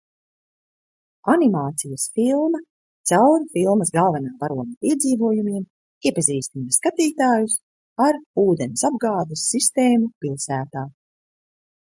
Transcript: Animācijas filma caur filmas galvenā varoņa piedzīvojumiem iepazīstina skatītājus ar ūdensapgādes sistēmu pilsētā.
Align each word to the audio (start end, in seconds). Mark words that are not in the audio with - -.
Animācijas 1.33 2.05
filma 2.19 2.61
caur 3.11 3.35
filmas 3.57 3.91
galvenā 3.99 4.33
varoņa 4.41 4.73
piedzīvojumiem 4.87 5.61
iepazīstina 6.11 6.77
skatītājus 6.79 7.59
ar 8.09 8.21
ūdensapgādes 8.47 9.47
sistēmu 9.55 10.13
pilsētā. 10.27 10.89